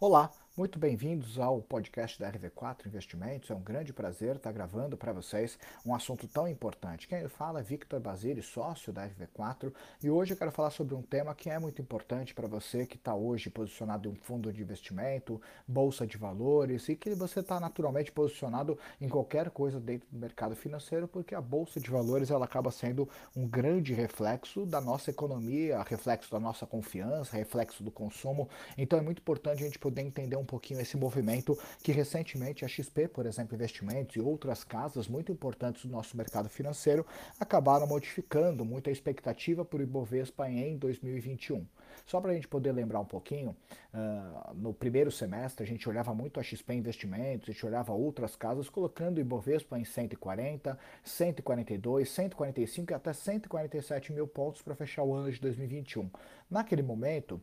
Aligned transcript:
Olá, 0.00 0.30
muito 0.56 0.78
bem-vindos 0.78 1.38
ao 1.38 1.60
podcast 1.60 2.18
da 2.18 2.32
RV4 2.32 2.86
Investimentos. 2.86 3.50
É 3.50 3.54
um 3.54 3.60
grande 3.60 3.92
prazer 3.92 4.36
estar 4.36 4.50
gravando 4.52 4.96
para 4.96 5.12
vocês 5.12 5.58
um 5.84 5.94
assunto 5.94 6.26
tão 6.26 6.48
importante. 6.48 7.06
Quem 7.06 7.28
fala 7.28 7.60
é 7.60 7.62
Victor 7.62 8.00
Basile, 8.00 8.40
sócio 8.40 8.90
da 8.90 9.06
RV4, 9.06 9.70
e 10.02 10.08
hoje 10.08 10.32
eu 10.32 10.36
quero 10.38 10.50
falar 10.50 10.70
sobre 10.70 10.94
um 10.94 11.02
tema 11.02 11.34
que 11.34 11.50
é 11.50 11.58
muito 11.58 11.82
importante 11.82 12.32
para 12.32 12.48
você 12.48 12.86
que 12.86 12.96
está 12.96 13.14
hoje 13.14 13.50
posicionado 13.50 14.08
em 14.08 14.12
um 14.12 14.14
fundo 14.14 14.50
de 14.50 14.62
investimento, 14.62 15.38
bolsa 15.68 16.06
de 16.06 16.16
valores 16.16 16.88
e 16.88 16.96
que 16.96 17.14
você 17.14 17.40
está 17.40 17.60
naturalmente 17.60 18.10
posicionado 18.10 18.78
em 18.98 19.10
qualquer 19.10 19.50
coisa 19.50 19.78
dentro 19.78 20.08
do 20.10 20.18
mercado 20.18 20.56
financeiro, 20.56 21.06
porque 21.06 21.34
a 21.34 21.40
bolsa 21.40 21.78
de 21.78 21.90
valores 21.90 22.30
ela 22.30 22.46
acaba 22.46 22.70
sendo 22.70 23.06
um 23.36 23.46
grande 23.46 23.92
reflexo 23.92 24.64
da 24.64 24.80
nossa 24.80 25.10
economia, 25.10 25.82
reflexo 25.82 26.30
da 26.30 26.40
nossa 26.40 26.64
confiança, 26.64 27.36
reflexo 27.36 27.84
do 27.84 27.90
consumo. 27.90 28.48
Então 28.78 28.98
é 28.98 29.02
muito 29.02 29.18
importante 29.18 29.62
a 29.62 29.66
gente 29.66 29.78
poder 29.78 30.00
entender 30.00 30.36
um 30.36 30.45
pouquinho 30.46 30.80
esse 30.80 30.96
movimento 30.96 31.58
que 31.82 31.92
recentemente 31.92 32.64
a 32.64 32.68
XP, 32.68 33.08
por 33.08 33.26
exemplo, 33.26 33.54
Investimentos 33.54 34.16
e 34.16 34.20
outras 34.20 34.64
casas 34.64 35.08
muito 35.08 35.32
importantes 35.32 35.84
do 35.84 35.92
nosso 35.92 36.16
mercado 36.16 36.48
financeiro 36.48 37.06
acabaram 37.38 37.86
modificando 37.86 38.64
muito 38.64 38.88
a 38.88 38.92
expectativa 38.92 39.64
para 39.64 39.78
o 39.78 39.82
Ibovespa 39.82 40.48
em 40.48 40.76
2021. 40.76 41.66
Só 42.04 42.20
para 42.20 42.32
a 42.32 42.34
gente 42.34 42.46
poder 42.46 42.72
lembrar 42.72 43.00
um 43.00 43.04
pouquinho, 43.04 43.56
uh, 43.92 44.54
no 44.54 44.74
primeiro 44.74 45.10
semestre 45.10 45.64
a 45.64 45.66
gente 45.66 45.88
olhava 45.88 46.14
muito 46.14 46.38
a 46.38 46.42
XP 46.42 46.74
Investimentos, 46.74 47.48
a 47.48 47.52
gente 47.52 47.66
olhava 47.66 47.92
outras 47.92 48.36
casas 48.36 48.68
colocando 48.68 49.18
o 49.18 49.20
Ibovespa 49.20 49.78
em 49.78 49.84
140, 49.84 50.78
142, 51.02 52.08
145 52.08 52.92
e 52.92 52.94
até 52.94 53.12
147 53.12 54.12
mil 54.12 54.26
pontos 54.26 54.62
para 54.62 54.74
fechar 54.74 55.02
o 55.02 55.14
ano 55.14 55.32
de 55.32 55.40
2021. 55.40 56.10
Naquele 56.50 56.82
momento, 56.82 57.40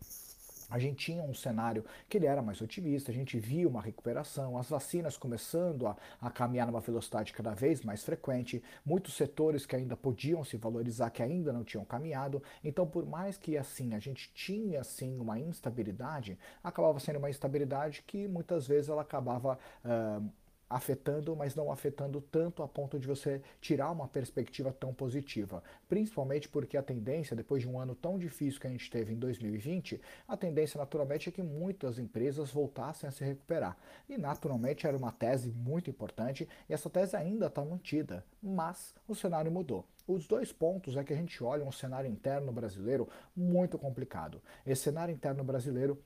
a 0.73 0.79
gente 0.79 1.05
tinha 1.05 1.21
um 1.21 1.35
cenário 1.35 1.85
que 2.09 2.17
ele 2.17 2.25
era 2.25 2.41
mais 2.41 2.59
otimista, 2.59 3.11
a 3.11 3.13
gente 3.13 3.37
via 3.37 3.67
uma 3.67 3.79
recuperação, 3.79 4.57
as 4.57 4.67
vacinas 4.67 5.15
começando 5.15 5.85
a, 5.85 5.95
a, 6.19 6.31
caminhar 6.31 6.65
numa 6.65 6.79
velocidade 6.79 7.31
cada 7.31 7.53
vez 7.53 7.83
mais 7.83 8.03
frequente, 8.03 8.63
muitos 8.83 9.13
setores 9.13 9.67
que 9.67 9.75
ainda 9.75 9.95
podiam 9.95 10.43
se 10.43 10.57
valorizar, 10.57 11.11
que 11.11 11.21
ainda 11.21 11.53
não 11.53 11.63
tinham 11.63 11.85
caminhado. 11.85 12.41
Então, 12.63 12.87
por 12.87 13.05
mais 13.05 13.37
que 13.37 13.55
assim 13.55 13.93
a 13.93 13.99
gente 13.99 14.31
tinha 14.33 14.81
assim 14.81 15.19
uma 15.19 15.39
instabilidade, 15.39 16.39
acabava 16.63 16.99
sendo 16.99 17.19
uma 17.19 17.29
instabilidade 17.29 18.03
que 18.07 18.27
muitas 18.27 18.65
vezes 18.65 18.89
ela 18.89 19.03
acabava 19.03 19.59
uh, 19.85 20.27
afetando, 20.73 21.35
mas 21.35 21.53
não 21.53 21.71
afetando 21.71 22.19
tanto 22.19 22.63
a 22.63 22.67
ponto 22.67 22.99
de 22.99 23.07
você 23.07 23.41
tirar 23.61 23.91
uma 23.91 24.07
perspectiva 24.07 24.73
tão 24.73 24.91
positiva. 24.91 25.63
Principalmente 25.87 26.49
porque 26.49 26.75
a 26.75 26.81
tendência, 26.81 27.35
depois 27.35 27.61
de 27.61 27.69
um 27.69 27.79
ano 27.79 27.93
tão 27.93 28.17
difícil 28.17 28.59
que 28.59 28.65
a 28.65 28.69
gente 28.71 28.89
teve 28.89 29.13
em 29.13 29.17
2020, 29.17 30.01
a 30.27 30.35
tendência 30.35 30.79
naturalmente 30.79 31.29
é 31.29 31.31
que 31.31 31.43
muitas 31.43 31.99
empresas 31.99 32.49
voltassem 32.49 33.07
a 33.07 33.11
se 33.11 33.23
recuperar. 33.23 33.77
E 34.09 34.17
naturalmente 34.17 34.87
era 34.87 34.97
uma 34.97 35.11
tese 35.11 35.51
muito 35.51 35.91
importante 35.91 36.49
e 36.67 36.73
essa 36.73 36.89
tese 36.89 37.15
ainda 37.15 37.45
está 37.45 37.63
mantida, 37.63 38.25
mas 38.41 38.95
o 39.07 39.13
cenário 39.13 39.51
mudou. 39.51 39.85
Os 40.07 40.27
dois 40.27 40.51
pontos 40.51 40.97
é 40.97 41.03
que 41.03 41.13
a 41.13 41.15
gente 41.15 41.41
olha 41.43 41.63
um 41.63 41.71
cenário 41.71 42.09
interno 42.09 42.51
brasileiro 42.51 43.07
muito 43.35 43.77
complicado. 43.77 44.41
Esse 44.65 44.83
cenário 44.83 45.13
interno 45.13 45.43
brasileiro 45.43 46.01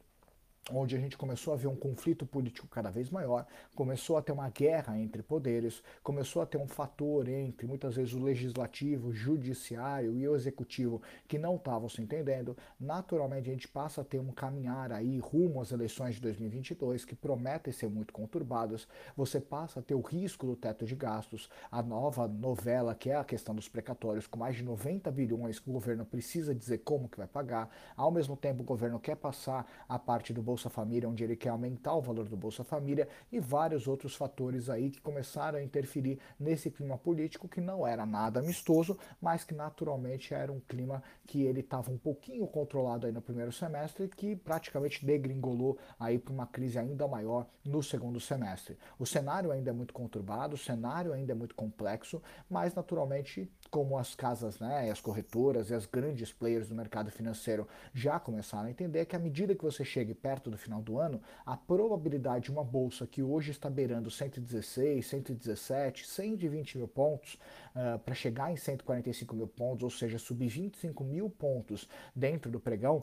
onde 0.71 0.95
a 0.95 0.99
gente 0.99 1.17
começou 1.17 1.53
a 1.53 1.57
ver 1.57 1.67
um 1.67 1.75
conflito 1.75 2.25
político 2.25 2.67
cada 2.67 2.89
vez 2.89 3.09
maior, 3.09 3.45
começou 3.75 4.17
a 4.17 4.21
ter 4.21 4.31
uma 4.31 4.49
guerra 4.49 4.97
entre 4.99 5.23
poderes, 5.23 5.81
começou 6.03 6.41
a 6.41 6.45
ter 6.45 6.57
um 6.57 6.67
fator 6.67 7.27
entre 7.27 7.65
muitas 7.67 7.95
vezes 7.95 8.13
o 8.13 8.23
legislativo, 8.23 9.09
o 9.09 9.13
judiciário 9.13 10.15
e 10.17 10.27
o 10.27 10.35
executivo 10.35 11.01
que 11.27 11.37
não 11.37 11.55
estavam 11.55 11.87
se 11.87 12.01
entendendo. 12.01 12.57
Naturalmente 12.79 13.49
a 13.49 13.53
gente 13.53 13.67
passa 13.67 14.01
a 14.01 14.03
ter 14.03 14.19
um 14.19 14.31
caminhar 14.31 14.91
aí 14.91 15.19
rumo 15.19 15.61
às 15.61 15.71
eleições 15.71 16.15
de 16.15 16.21
2022 16.21 17.05
que 17.05 17.15
prometem 17.15 17.71
ser 17.71 17.89
muito 17.89 18.13
conturbadas. 18.13 18.87
Você 19.15 19.39
passa 19.39 19.79
a 19.79 19.83
ter 19.83 19.95
o 19.95 20.01
risco 20.01 20.45
do 20.45 20.55
teto 20.55 20.85
de 20.85 20.95
gastos, 20.95 21.49
a 21.71 21.81
nova 21.81 22.27
novela 22.27 22.93
que 22.93 23.09
é 23.09 23.15
a 23.15 23.23
questão 23.23 23.55
dos 23.55 23.69
precatórios 23.69 24.27
com 24.27 24.39
mais 24.39 24.55
de 24.55 24.63
90 24.63 25.09
bilhões 25.11 25.59
que 25.59 25.69
o 25.69 25.73
governo 25.73 26.05
precisa 26.05 26.53
dizer 26.53 26.79
como 26.79 27.07
que 27.07 27.17
vai 27.17 27.27
pagar. 27.27 27.69
Ao 27.95 28.11
mesmo 28.11 28.35
tempo 28.35 28.63
o 28.63 28.65
governo 28.65 28.99
quer 28.99 29.15
passar 29.15 29.65
a 29.87 29.97
parte 29.97 30.33
do 30.33 30.41
Bolsa 30.57 30.71
Família, 30.71 31.07
onde 31.07 31.23
ele 31.23 31.35
quer 31.35 31.49
aumentar 31.49 31.93
o 31.93 32.01
valor 32.01 32.27
do 32.27 32.35
Bolsa 32.35 32.63
Família 32.63 33.07
e 33.31 33.39
vários 33.39 33.87
outros 33.87 34.15
fatores 34.15 34.71
aí 34.71 34.89
que 34.89 34.99
começaram 34.99 35.59
a 35.59 35.63
interferir 35.63 36.17
nesse 36.39 36.71
clima 36.71 36.97
político 36.97 37.47
que 37.47 37.61
não 37.61 37.85
era 37.85 38.07
nada 38.07 38.39
amistoso, 38.39 38.97
mas 39.21 39.43
que 39.43 39.53
naturalmente 39.53 40.33
era 40.33 40.51
um 40.51 40.59
clima 40.59 41.03
que 41.27 41.43
ele 41.43 41.59
estava 41.59 41.91
um 41.91 41.97
pouquinho 41.97 42.47
controlado 42.47 43.05
aí 43.05 43.11
no 43.11 43.21
primeiro 43.21 43.51
semestre 43.51 44.07
que 44.07 44.35
praticamente 44.35 45.05
degringolou 45.05 45.77
aí 45.99 46.17
para 46.17 46.33
uma 46.33 46.47
crise 46.47 46.79
ainda 46.79 47.07
maior 47.07 47.45
no 47.63 47.83
segundo 47.83 48.19
semestre. 48.19 48.79
O 48.97 49.05
cenário 49.05 49.51
ainda 49.51 49.69
é 49.69 49.73
muito 49.73 49.93
conturbado, 49.93 50.55
o 50.55 50.57
cenário 50.57 51.13
ainda 51.13 51.33
é 51.33 51.35
muito 51.35 51.53
complexo, 51.53 52.19
mas 52.49 52.73
naturalmente 52.73 53.47
como 53.69 53.97
as 53.97 54.15
casas, 54.15 54.59
né, 54.59 54.89
as 54.89 55.01
corretoras 55.01 55.69
e 55.69 55.73
as 55.73 55.85
grandes 55.85 56.31
players 56.31 56.67
do 56.67 56.75
mercado 56.75 57.11
financeiro 57.11 57.67
já 57.93 58.19
começaram 58.19 58.67
a 58.67 58.71
entender 58.71 59.05
que 59.05 59.15
à 59.15 59.19
medida 59.19 59.55
que 59.55 59.63
você 59.63 59.83
chegue 59.83 60.13
perto 60.13 60.49
do 60.49 60.57
final 60.57 60.81
do 60.81 60.99
ano, 60.99 61.21
a 61.45 61.55
probabilidade 61.55 62.45
de 62.45 62.51
uma 62.51 62.63
bolsa 62.63 63.05
que 63.05 63.21
hoje 63.21 63.51
está 63.51 63.69
beirando 63.69 64.09
116, 64.09 65.05
117, 65.05 66.07
120 66.07 66.77
mil 66.77 66.87
pontos 66.87 67.37
uh, 67.75 67.99
para 67.99 68.15
chegar 68.15 68.51
em 68.51 68.57
145 68.57 69.35
mil 69.35 69.47
pontos, 69.47 69.83
ou 69.83 69.89
seja, 69.89 70.17
subir 70.17 70.47
25 70.47 71.03
mil 71.03 71.29
pontos 71.29 71.87
dentro 72.15 72.49
do 72.49 72.59
pregão, 72.59 73.01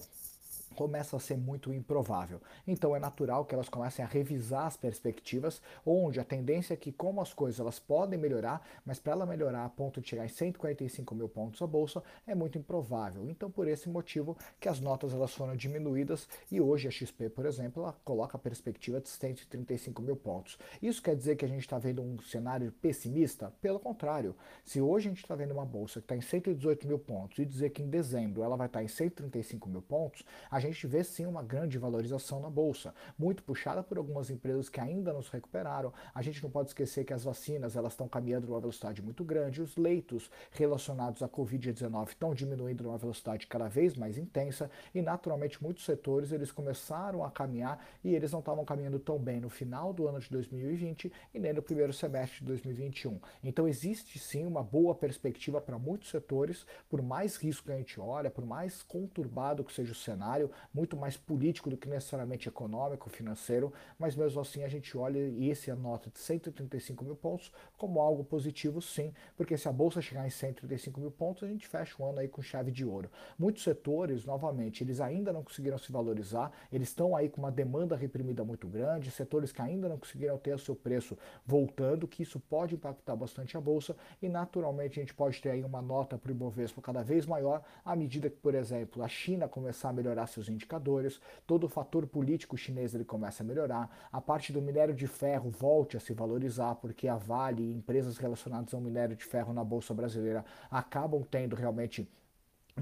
começa 0.74 1.16
a 1.16 1.20
ser 1.20 1.36
muito 1.36 1.72
improvável. 1.72 2.40
Então 2.66 2.94
é 2.94 2.98
natural 2.98 3.44
que 3.44 3.54
elas 3.54 3.68
comecem 3.68 4.04
a 4.04 4.08
revisar 4.08 4.66
as 4.66 4.76
perspectivas, 4.76 5.60
onde 5.84 6.20
a 6.20 6.24
tendência 6.24 6.74
é 6.74 6.76
que 6.76 6.92
como 6.92 7.20
as 7.20 7.32
coisas 7.32 7.60
elas 7.60 7.78
podem 7.78 8.18
melhorar, 8.18 8.66
mas 8.84 8.98
para 8.98 9.12
ela 9.12 9.26
melhorar 9.26 9.64
a 9.64 9.68
ponto 9.68 10.00
de 10.00 10.08
chegar 10.08 10.24
em 10.24 10.28
145 10.28 11.14
mil 11.14 11.28
pontos 11.28 11.60
a 11.62 11.66
bolsa 11.66 12.02
é 12.26 12.34
muito 12.34 12.58
improvável. 12.58 13.28
Então 13.28 13.50
por 13.50 13.68
esse 13.68 13.88
motivo 13.88 14.36
que 14.60 14.68
as 14.68 14.80
notas 14.80 15.12
elas 15.12 15.34
foram 15.34 15.56
diminuídas 15.56 16.28
e 16.50 16.60
hoje 16.60 16.88
a 16.88 16.90
XP, 16.90 17.30
por 17.30 17.46
exemplo, 17.46 17.82
ela 17.82 17.96
coloca 18.04 18.36
a 18.36 18.40
perspectiva 18.40 19.00
de 19.00 19.08
135 19.08 20.02
mil 20.02 20.16
pontos. 20.16 20.58
Isso 20.82 21.02
quer 21.02 21.16
dizer 21.16 21.36
que 21.36 21.44
a 21.44 21.48
gente 21.48 21.60
está 21.60 21.78
vendo 21.78 22.02
um 22.02 22.18
cenário 22.20 22.72
pessimista? 22.72 23.52
Pelo 23.60 23.78
contrário, 23.78 24.34
se 24.64 24.80
hoje 24.80 25.08
a 25.08 25.10
gente 25.10 25.22
está 25.22 25.34
vendo 25.34 25.52
uma 25.52 25.64
bolsa 25.64 26.00
que 26.00 26.04
está 26.04 26.16
em 26.16 26.20
118 26.20 26.86
mil 26.86 26.98
pontos 26.98 27.38
e 27.38 27.44
dizer 27.44 27.70
que 27.70 27.82
em 27.82 27.88
dezembro 27.88 28.42
ela 28.42 28.56
vai 28.56 28.66
estar 28.66 28.80
tá 28.80 28.84
em 28.84 28.88
135 28.88 29.68
mil 29.68 29.82
pontos, 29.82 30.24
a 30.54 30.60
gente 30.60 30.86
vê 30.86 31.02
sim 31.02 31.26
uma 31.26 31.42
grande 31.42 31.78
valorização 31.78 32.38
na 32.38 32.48
bolsa, 32.48 32.94
muito 33.18 33.42
puxada 33.42 33.82
por 33.82 33.98
algumas 33.98 34.30
empresas 34.30 34.68
que 34.68 34.78
ainda 34.78 35.12
não 35.12 35.20
se 35.20 35.32
recuperaram. 35.32 35.92
A 36.14 36.22
gente 36.22 36.40
não 36.44 36.48
pode 36.48 36.68
esquecer 36.68 37.04
que 37.04 37.12
as 37.12 37.24
vacinas 37.24 37.74
elas 37.74 37.94
estão 37.94 38.06
caminhando 38.06 38.46
numa 38.46 38.60
velocidade 38.60 39.02
muito 39.02 39.24
grande, 39.24 39.60
os 39.60 39.76
leitos 39.76 40.30
relacionados 40.52 41.24
à 41.24 41.28
Covid-19 41.28 42.10
estão 42.10 42.32
diminuindo 42.32 42.84
numa 42.84 42.96
velocidade 42.96 43.48
cada 43.48 43.66
vez 43.66 43.96
mais 43.96 44.16
intensa 44.16 44.70
e 44.94 45.02
naturalmente 45.02 45.60
muitos 45.60 45.84
setores 45.84 46.30
eles 46.30 46.52
começaram 46.52 47.24
a 47.24 47.32
caminhar 47.32 47.84
e 48.04 48.14
eles 48.14 48.30
não 48.30 48.38
estavam 48.38 48.64
caminhando 48.64 49.00
tão 49.00 49.18
bem 49.18 49.40
no 49.40 49.50
final 49.50 49.92
do 49.92 50.06
ano 50.06 50.20
de 50.20 50.30
2020 50.30 51.12
e 51.34 51.38
nem 51.40 51.52
no 51.52 51.62
primeiro 51.62 51.92
semestre 51.92 52.38
de 52.38 52.44
2021. 52.44 53.18
Então 53.42 53.66
existe 53.66 54.20
sim 54.20 54.46
uma 54.46 54.62
boa 54.62 54.94
perspectiva 54.94 55.60
para 55.60 55.80
muitos 55.80 56.10
setores, 56.10 56.64
por 56.88 57.02
mais 57.02 57.34
risco 57.34 57.66
que 57.66 57.72
a 57.72 57.76
gente 57.76 57.98
olha, 57.98 58.30
por 58.30 58.46
mais 58.46 58.84
conturbado 58.84 59.64
que 59.64 59.72
seja 59.72 59.90
o 59.90 59.96
cenário, 59.96 60.43
muito 60.72 60.96
mais 60.96 61.16
político 61.16 61.70
do 61.70 61.76
que 61.76 61.88
necessariamente 61.88 62.48
econômico, 62.48 63.10
financeiro, 63.10 63.72
mas 63.98 64.14
mesmo 64.16 64.40
assim 64.40 64.62
a 64.62 64.68
gente 64.68 64.96
olha 64.96 65.18
e 65.18 65.50
esse 65.50 65.70
a 65.70 65.76
nota 65.76 66.10
de 66.10 66.18
135 66.18 67.04
mil 67.04 67.16
pontos 67.16 67.52
como 67.76 68.00
algo 68.00 68.24
positivo, 68.24 68.80
sim, 68.80 69.12
porque 69.36 69.56
se 69.56 69.68
a 69.68 69.72
bolsa 69.72 70.00
chegar 70.00 70.26
em 70.26 70.30
135 70.30 71.00
mil 71.00 71.10
pontos, 71.10 71.42
a 71.42 71.46
gente 71.46 71.66
fecha 71.66 71.94
o 71.98 72.06
ano 72.06 72.20
aí 72.20 72.28
com 72.28 72.42
chave 72.42 72.70
de 72.70 72.84
ouro. 72.84 73.10
Muitos 73.38 73.62
setores, 73.62 74.24
novamente, 74.24 74.82
eles 74.82 75.00
ainda 75.00 75.32
não 75.32 75.42
conseguiram 75.42 75.78
se 75.78 75.90
valorizar, 75.90 76.52
eles 76.72 76.88
estão 76.88 77.16
aí 77.16 77.28
com 77.28 77.40
uma 77.40 77.52
demanda 77.52 77.96
reprimida 77.96 78.44
muito 78.44 78.66
grande, 78.66 79.10
setores 79.10 79.52
que 79.52 79.62
ainda 79.62 79.88
não 79.88 79.98
conseguiram 79.98 80.38
ter 80.38 80.54
o 80.54 80.58
seu 80.58 80.74
preço 80.74 81.16
voltando, 81.46 82.08
que 82.08 82.22
isso 82.22 82.40
pode 82.40 82.74
impactar 82.74 83.16
bastante 83.16 83.56
a 83.56 83.60
bolsa 83.60 83.96
e 84.20 84.28
naturalmente 84.28 84.98
a 84.98 85.02
gente 85.02 85.14
pode 85.14 85.40
ter 85.40 85.50
aí 85.50 85.64
uma 85.64 85.82
nota 85.82 86.18
para 86.18 86.30
o 86.30 86.34
Ibovespa 86.34 86.80
cada 86.82 87.02
vez 87.02 87.26
maior 87.26 87.62
à 87.84 87.94
medida 87.96 88.30
que, 88.30 88.36
por 88.36 88.54
exemplo, 88.54 89.02
a 89.02 89.08
China 89.08 89.48
começar 89.48 89.90
a 89.90 89.92
melhorar 89.92 90.26
seus 90.34 90.48
indicadores, 90.48 91.20
todo 91.46 91.64
o 91.64 91.68
fator 91.68 92.06
político 92.06 92.56
chinês 92.56 92.94
ele 92.94 93.04
começa 93.04 93.42
a 93.42 93.46
melhorar, 93.46 94.08
a 94.12 94.20
parte 94.20 94.52
do 94.52 94.60
minério 94.60 94.94
de 94.94 95.06
ferro 95.06 95.48
volte 95.48 95.96
a 95.96 96.00
se 96.00 96.12
valorizar, 96.12 96.74
porque 96.76 97.08
a 97.08 97.16
Vale 97.16 97.62
e 97.62 97.72
empresas 97.72 98.18
relacionadas 98.18 98.74
ao 98.74 98.80
minério 98.80 99.16
de 99.16 99.24
ferro 99.24 99.52
na 99.52 99.64
Bolsa 99.64 99.94
Brasileira 99.94 100.44
acabam 100.70 101.22
tendo 101.22 101.56
realmente 101.56 102.08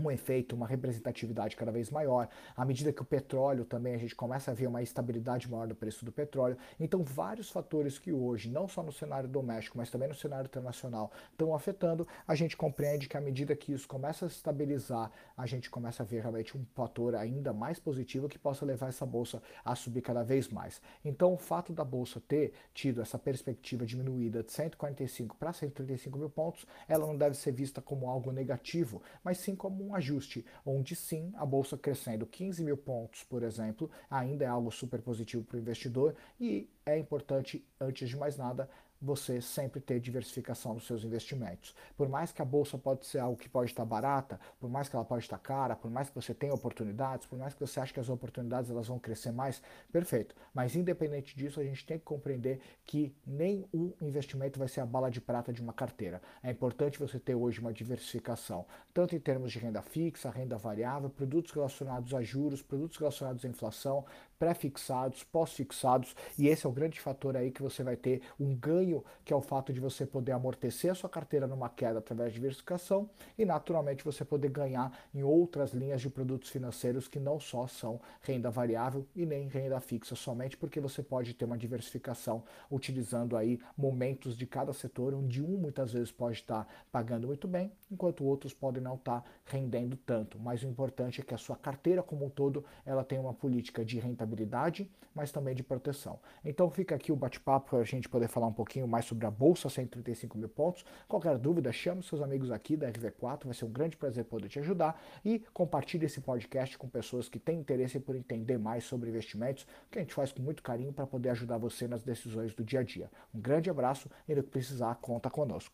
um 0.01 0.11
efeito, 0.11 0.57
uma 0.57 0.67
representatividade 0.67 1.57
cada 1.57 1.71
vez 1.71 1.91
maior. 1.91 2.29
À 2.57 2.65
medida 2.65 2.93
que 2.93 3.03
o 3.03 3.05
petróleo 3.05 3.65
também 3.65 3.95
a 3.95 3.99
gente 3.99 4.15
começa 4.15 4.51
a 4.51 4.55
ver 4.55 4.67
uma 4.67 4.83
estabilidade 4.83 5.51
maior 5.51 5.67
do 5.67 5.75
preço 5.75 6.05
do 6.05 6.13
petróleo. 6.13 6.57
Então, 6.81 7.05
vários 7.05 7.51
fatores 7.51 7.99
que 7.99 8.13
hoje, 8.13 8.51
não 8.51 8.67
só 8.67 8.83
no 8.83 8.93
cenário 8.93 9.29
doméstico, 9.29 9.77
mas 9.77 9.91
também 9.91 10.09
no 10.09 10.15
cenário 10.15 10.47
internacional, 10.47 11.13
estão 11.31 11.55
afetando, 11.55 12.07
a 12.27 12.35
gente 12.35 12.57
compreende 12.57 13.09
que 13.09 13.17
à 13.17 13.21
medida 13.21 13.55
que 13.55 13.73
isso 13.73 13.87
começa 13.87 14.27
a 14.27 14.29
se 14.29 14.37
estabilizar, 14.37 15.11
a 15.37 15.47
gente 15.47 15.69
começa 15.69 16.03
a 16.03 16.07
ver 16.07 16.21
realmente 16.21 16.57
um 16.57 16.65
fator 16.75 17.15
ainda 17.15 17.53
mais 17.53 17.79
positivo 17.79 18.29
que 18.29 18.39
possa 18.39 18.65
levar 18.65 18.89
essa 18.89 19.05
bolsa 19.05 19.43
a 19.65 19.75
subir 19.75 20.01
cada 20.01 20.23
vez 20.23 20.49
mais. 20.49 20.81
Então, 21.05 21.35
o 21.35 21.39
fato 21.39 21.73
da 21.73 21.85
bolsa 21.85 22.21
ter 22.21 22.53
tido 22.73 23.03
essa 23.03 23.19
perspectiva 23.19 23.85
diminuída 23.85 24.43
de 24.43 24.53
145 24.53 25.37
para 25.37 25.53
135 25.53 26.19
mil 26.19 26.31
pontos, 26.31 26.67
ela 26.89 27.07
não 27.07 27.17
deve 27.17 27.37
ser 27.37 27.53
vista 27.53 27.83
como 27.83 28.09
algo 28.09 28.33
negativo, 28.33 29.03
mas 29.23 29.39
sim 29.39 29.55
como 29.55 29.82
um 29.83 29.95
ajuste, 29.95 30.45
onde 30.65 30.95
sim 30.95 31.33
a 31.37 31.45
bolsa 31.45 31.77
crescendo 31.77 32.27
15 32.27 32.65
mil 32.65 32.77
pontos, 32.77 33.25
por 33.25 33.43
exemplo, 33.43 33.91
ainda 34.11 34.45
é 34.45 34.49
algo 34.49 34.71
super 34.71 35.01
positivo 35.03 35.45
para 35.45 35.57
o 35.57 35.61
investidor 35.61 36.15
e 36.41 36.69
é 36.87 36.99
importante, 36.99 37.65
antes 37.81 38.09
de 38.09 38.17
mais 38.17 38.37
nada, 38.37 38.69
você 39.03 39.41
sempre 39.41 39.81
ter 39.81 39.99
diversificação 39.99 40.75
nos 40.75 40.87
seus 40.87 41.03
investimentos. 41.03 41.75
Por 41.97 42.09
mais 42.09 42.31
que 42.31 42.41
a 42.41 42.45
bolsa 42.45 42.79
pode 42.79 43.05
ser 43.05 43.19
algo 43.19 43.37
que 43.37 43.49
pode 43.49 43.71
estar 43.71 43.85
barata, 43.85 44.39
por 44.61 44.71
mais 44.71 44.89
que 44.89 44.95
ela 44.95 45.05
pode 45.05 45.25
estar 45.25 45.39
cara, 45.39 45.75
por 45.75 45.91
mais 45.91 46.09
que 46.09 46.15
você 46.15 46.33
tenha 46.33 46.55
oportunidades, 46.55 47.27
por 47.27 47.39
mais 47.39 47.53
que 47.53 47.61
você 47.61 47.81
ache 47.81 47.93
que 47.93 48.01
as 48.01 48.09
oportunidades 48.09 48.71
elas 48.71 48.87
vão 48.87 48.99
crescer 48.99 49.33
mais, 49.33 49.61
perfeito. 49.91 50.35
Mas 50.55 50.77
independente 50.77 51.37
disso, 51.37 51.59
a 51.59 51.65
gente 51.65 51.85
tem 51.85 51.99
que 51.99 52.05
compreender 52.05 52.61
que 52.85 53.15
nem 53.27 53.67
um 53.75 53.93
investimento 54.01 54.59
vai 54.59 54.69
ser 54.69 54.81
a 54.81 54.87
bala 54.87 55.11
de 55.11 55.21
prata 55.21 55.53
de 55.53 55.61
uma 55.61 55.73
carteira. 55.73 56.23
É 56.43 56.51
importante 56.51 56.99
você 56.99 57.19
ter 57.19 57.35
hoje 57.35 57.61
uma 57.61 57.73
diversificação, 57.73 58.65
tanto 58.95 59.17
em 59.17 59.21
termos 59.21 59.51
de 59.51 59.59
renda 59.59 59.83
fixa, 59.83 60.31
renda 60.31 60.57
variável, 60.57 61.11
produtos 61.11 61.53
relacionados 61.53 62.15
a 62.15 62.23
juros, 62.23 62.63
produtos 62.63 62.99
relacionados 62.99 63.45
à 63.45 63.49
inflação, 63.49 64.05
pré-fixados, 64.43 65.23
pós-fixados, 65.23 66.17
e 66.37 66.49
esse 66.49 66.67
é 66.67 66.69
o 66.69 66.73
grande 66.73 67.01
fator 67.01 67.37
aí 67.37 67.53
que 67.53 67.63
você 67.63 67.85
vai 67.85 67.95
ter 67.95 68.23
um 68.41 68.53
ganho, 68.57 69.05
que 69.25 69.33
é 69.33 69.37
o 69.37 69.41
fato 69.41 69.73
de 69.73 69.79
você 69.79 70.05
poder 70.05 70.33
amortecer 70.33 70.91
a 70.91 70.97
sua 70.97 71.09
carteira 71.09 71.47
numa 71.47 71.69
queda 71.69 72.01
através 72.01 72.31
de 72.31 72.41
diversificação 72.41 73.09
e 73.39 73.45
naturalmente 73.45 74.05
você 74.05 74.25
poder 74.25 74.51
ganhar 74.51 74.91
em 75.15 75.23
outras 75.23 75.73
linhas 75.73 76.01
de 76.01 76.11
produtos 76.11 76.51
financeiros 76.51 77.07
que 77.07 77.21
não 77.21 77.39
só 77.39 77.69
são 77.69 78.01
renda 78.21 78.51
variável 78.51 79.07
e 79.15 79.25
nem 79.25 79.47
renda 79.47 79.79
fixa, 79.79 80.17
somente 80.17 80.57
porque 80.57 80.81
você 80.81 81.05
pode 81.05 81.35
ter 81.35 81.45
uma 81.45 81.57
diversificação 81.57 82.43
utilizando 82.69 83.37
aí 83.37 83.61
momentos 83.79 84.37
de 84.37 84.45
cada 84.45 84.73
setor, 84.73 85.15
onde 85.15 85.41
um 85.41 85.57
muitas 85.57 85.93
vezes 85.93 86.11
pode 86.11 86.39
estar 86.39 86.67
pagando 86.91 87.29
muito 87.29 87.47
bem, 87.47 87.71
enquanto 87.89 88.25
outros 88.25 88.53
podem 88.53 88.83
não 88.83 88.97
estar 88.97 89.25
rendendo 89.45 89.97
tanto. 89.97 90.37
Mas 90.37 90.65
o 90.65 90.67
importante 90.67 91.21
é 91.21 91.25
que 91.25 91.33
a 91.33 91.39
sua 91.39 91.55
carteira 91.55 92.03
como 92.03 92.27
um 92.27 92.29
todo, 92.29 92.65
ela 92.85 93.05
tem 93.05 93.21
uma 93.21 93.33
política 93.33 93.85
de 93.85 94.01
rentabilidade 94.01 94.32
estabilidade, 94.33 94.91
mas 95.15 95.31
também 95.31 95.55
de 95.55 95.63
proteção. 95.63 96.19
Então 96.45 96.71
fica 96.71 96.95
aqui 96.95 97.13
o 97.13 97.17
bate-papo 97.17 97.71
para 97.71 97.81
a 97.81 97.85
gente 97.85 98.09
poder 98.09 98.29
falar 98.29 98.47
um 98.47 98.53
pouquinho 98.53 98.89
mais 98.89 99.05
sobre 99.05 99.27
a 99.27 99.31
Bolsa 99.31 99.69
135 99.69 100.39
mil 100.39 100.49
pontos. 100.49 100.85
Qualquer 101.07 101.37
dúvida, 101.39 101.71
chame 101.71 102.03
seus 102.03 102.23
amigos 102.23 102.51
aqui 102.51 102.77
da 102.77 102.91
RV4, 102.91 103.45
vai 103.45 103.55
ser 103.55 103.67
um 103.67 103.71
grande 103.71 103.97
prazer 103.97 104.25
poder 104.25 104.49
te 104.49 104.59
ajudar 104.59 105.01
e 105.25 105.41
compartilhe 105.53 106.07
esse 106.07 106.21
podcast 106.21 106.79
com 106.79 106.89
pessoas 106.89 107.29
que 107.29 107.39
têm 107.39 107.61
interesse 107.61 108.01
por 108.01 108.17
entender 108.17 108.59
mais 108.59 108.85
sobre 108.85 109.11
investimentos, 109.11 109.67
que 109.91 109.99
a 109.99 110.03
gente 110.03 110.15
faz 110.15 110.33
com 110.33 110.43
muito 110.43 110.63
carinho 110.63 110.93
para 110.93 111.07
poder 111.07 111.29
ajudar 111.31 111.59
você 111.59 111.87
nas 111.87 112.03
decisões 112.03 112.55
do 112.55 112.65
dia 112.65 112.81
a 112.81 112.83
dia. 112.83 113.11
Um 113.35 113.41
grande 113.41 113.69
abraço 113.69 114.09
e 114.27 114.35
no 114.35 114.43
que 114.43 114.51
precisar, 114.51 114.95
conta 114.97 115.29
conosco. 115.29 115.71